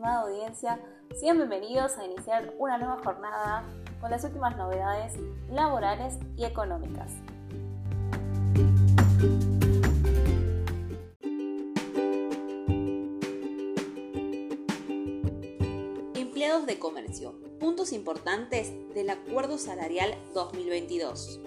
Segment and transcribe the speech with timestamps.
[0.00, 0.80] estimada audiencia,
[1.14, 3.64] sean bienvenidos a iniciar una nueva jornada
[4.00, 5.12] con las últimas novedades
[5.50, 7.12] laborales y económicas.
[16.14, 17.34] Empleados de comercio.
[17.60, 21.40] Puntos importantes del Acuerdo Salarial 2022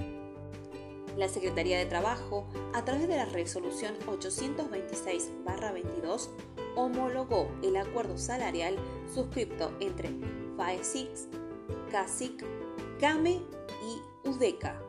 [1.17, 6.29] la Secretaría de Trabajo, a través de la resolución 826-22,
[6.75, 8.75] homologó el acuerdo salarial
[9.13, 10.09] suscripto entre
[10.57, 11.27] FAESIX,
[11.91, 12.43] CASIC,
[12.99, 13.43] CAME
[13.83, 14.81] y UDECA.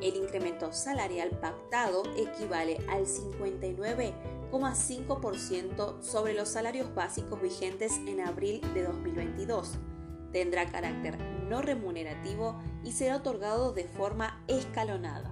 [0.00, 8.82] El incremento salarial pactado equivale al 59,5% sobre los salarios básicos vigentes en abril de
[8.84, 9.78] 2022
[10.32, 15.29] tendrá carácter no remunerativo y será otorgado de forma escalonada.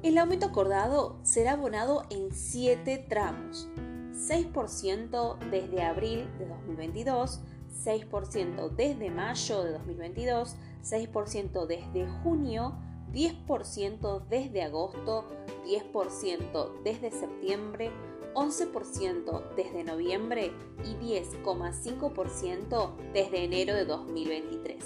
[0.00, 3.68] El aumento acordado será abonado en 7 tramos,
[4.12, 7.40] 6% desde abril de 2022,
[7.84, 12.78] 6% desde mayo de 2022, 6% desde junio,
[13.12, 15.24] 10% desde agosto,
[15.66, 17.90] 10% desde septiembre,
[18.34, 20.52] 11% desde noviembre
[20.84, 24.76] y 10,5% desde enero de 2023.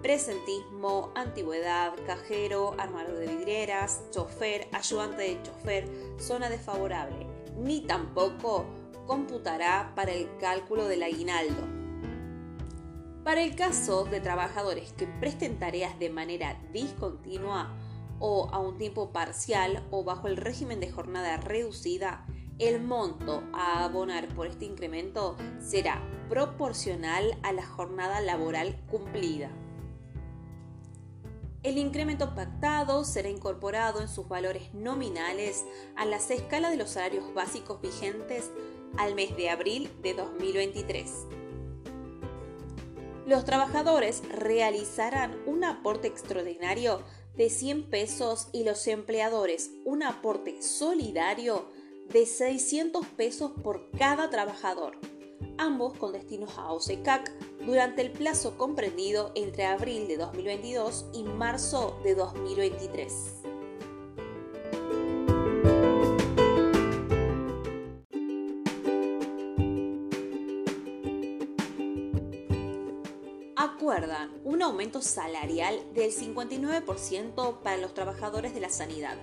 [0.01, 8.65] Presentismo, antigüedad, cajero, armador de vidrieras, chofer, ayudante de chofer, zona desfavorable, ni tampoco
[9.05, 11.67] computará para el cálculo del aguinaldo.
[13.25, 17.75] Para el caso de trabajadores que presten tareas de manera discontinua
[18.19, 22.25] o a un tiempo parcial o bajo el régimen de jornada reducida,
[22.57, 29.51] el monto a abonar por este incremento será proporcional a la jornada laboral cumplida.
[31.61, 35.65] El incremento pactado será incorporado en sus valores nominales
[35.97, 38.49] a las escalas de los salarios básicos vigentes
[38.97, 41.11] al mes de abril de 2023.
[43.25, 47.03] Los trabajadores realizarán un aporte extraordinario
[47.35, 51.69] de 100 pesos y los empleadores un aporte solidario
[52.11, 54.97] de 600 pesos por cada trabajador,
[55.57, 61.99] ambos con destinos a OSECAC durante el plazo comprendido entre abril de 2022 y marzo
[62.03, 63.39] de 2023.
[73.89, 79.17] acuerdan un aumento salarial del 59% para los trabajadores de la sanidad,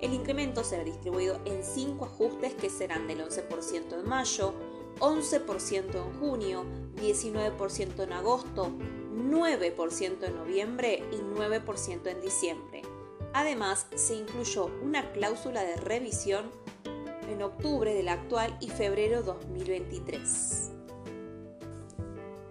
[0.00, 4.54] el incremento será distribuido en cinco ajustes que serán del 11% en mayo,
[4.98, 6.64] 11% en junio,
[6.96, 8.70] 19% en agosto,
[9.14, 12.82] 9% en noviembre y 9% en diciembre.
[13.32, 16.50] Además, se incluyó una cláusula de revisión
[17.28, 20.79] en octubre del actual y febrero 2023.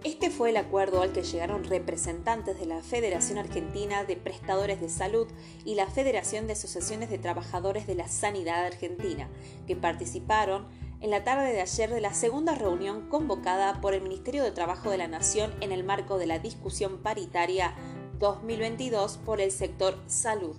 [0.02, 4.88] Este fue el acuerdo al que llegaron representantes de la Federación Argentina de Prestadores de
[4.88, 5.28] Salud
[5.66, 9.28] y la Federación de Asociaciones de Trabajadores de la Sanidad Argentina,
[9.66, 10.68] que participaron
[11.02, 14.88] en la tarde de ayer de la segunda reunión convocada por el Ministerio de Trabajo
[14.88, 17.74] de la Nación en el marco de la discusión paritaria
[18.18, 20.56] 2022 por el sector salud.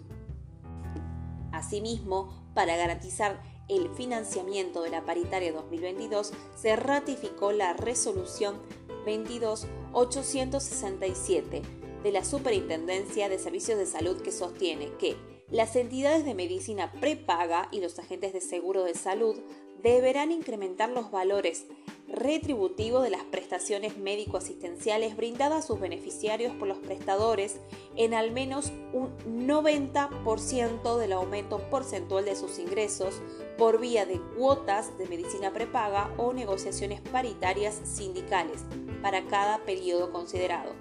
[1.52, 8.60] Asimismo, para garantizar el financiamiento de la paritaria 2022, se ratificó la resolución
[9.06, 11.62] 22867
[12.04, 15.16] de la Superintendencia de Servicios de Salud que sostiene que
[15.52, 19.36] las entidades de medicina prepaga y los agentes de seguro de salud
[19.84, 21.66] deberán incrementar los valores
[22.08, 27.58] retributivos de las prestaciones médico-asistenciales brindadas a sus beneficiarios por los prestadores
[27.96, 33.22] en al menos un 90% del aumento porcentual de sus ingresos
[33.58, 38.66] por vía de cuotas de medicina prepaga o negociaciones paritarias sindicales
[39.02, 40.74] para cada periodo considerado.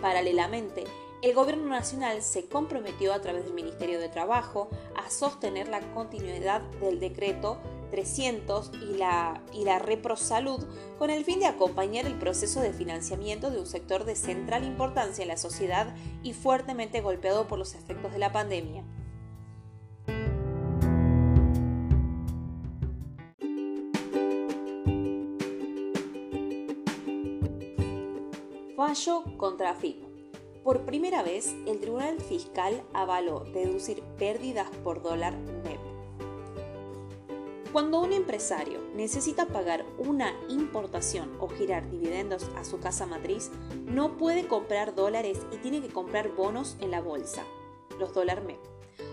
[0.00, 0.84] Paralelamente,
[1.22, 6.62] el Gobierno Nacional se comprometió a través del Ministerio de Trabajo a sostener la continuidad
[6.80, 7.58] del decreto
[7.92, 10.64] 300 y la, y la ReproSalud
[10.98, 15.22] con el fin de acompañar el proceso de financiamiento de un sector de central importancia
[15.22, 18.82] en la sociedad y fuertemente golpeado por los efectos de la pandemia.
[28.84, 30.02] Fallo contra FIP.
[30.64, 35.78] Por primera vez, el Tribunal Fiscal avaló deducir pérdidas por dólar MEP.
[37.72, 43.52] Cuando un empresario necesita pagar una importación o girar dividendos a su casa matriz,
[43.86, 47.44] no puede comprar dólares y tiene que comprar bonos en la bolsa,
[48.00, 48.58] los dólar MEP,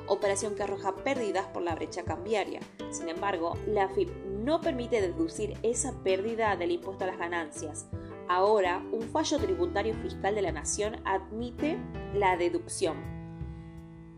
[0.07, 2.59] operación que arroja pérdidas por la brecha cambiaria.
[2.89, 7.85] Sin embargo, la FIP no permite deducir esa pérdida del impuesto a las ganancias,
[8.29, 11.79] Ahora, un fallo tributario fiscal de la Nación admite
[12.13, 12.95] la deducción.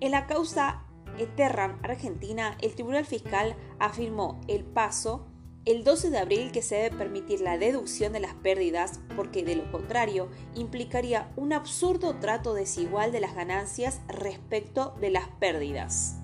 [0.02, 0.84] En la causa
[1.18, 5.28] Eterran Argentina, el Tribunal Fiscal afirmó el paso
[5.63, 9.56] el 12 de abril que se debe permitir la deducción de las pérdidas porque de
[9.56, 16.18] lo contrario implicaría un absurdo trato desigual de las ganancias respecto de las pérdidas.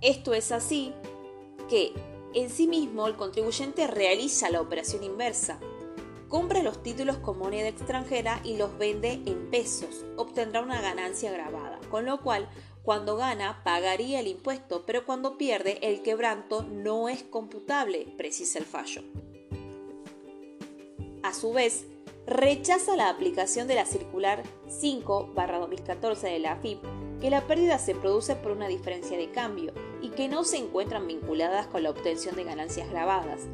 [0.00, 0.92] Esto es así
[1.68, 1.92] que
[2.34, 5.58] en sí mismo el contribuyente realiza la operación inversa,
[6.28, 10.04] compra los títulos con moneda extranjera y los vende en pesos.
[10.16, 12.48] Obtendrá una ganancia grabada, con lo cual
[12.82, 18.64] cuando gana pagaría el impuesto, pero cuando pierde el quebranto no es computable, precisa el
[18.64, 19.02] fallo.
[21.22, 21.86] A su vez,
[22.26, 26.78] rechaza la aplicación de la circular 5-2014 de la AFIP,
[27.20, 31.06] que la pérdida se produce por una diferencia de cambio y que no se encuentran
[31.06, 33.48] vinculadas con la obtención de ganancias grabadas,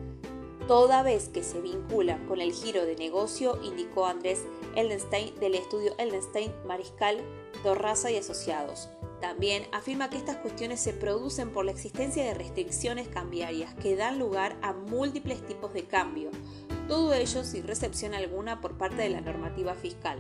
[0.66, 4.44] toda vez que se vinculan con el giro de negocio, indicó Andrés
[4.75, 7.19] Eldenstein del estudio Eldenstein Mariscal,
[7.62, 8.88] Torraza y Asociados.
[9.20, 14.19] También afirma que estas cuestiones se producen por la existencia de restricciones cambiarias que dan
[14.19, 16.31] lugar a múltiples tipos de cambio,
[16.88, 20.19] todo ello sin recepción alguna por parte de la normativa fiscal.